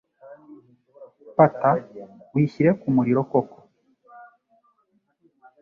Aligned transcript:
Fata, 1.35 1.69
uyishyire 2.33 2.71
ku 2.79 2.87
muriro 2.95 3.21
koko. 3.31 3.59